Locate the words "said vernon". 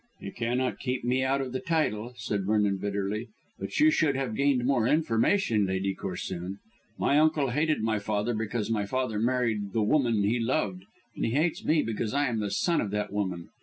2.17-2.77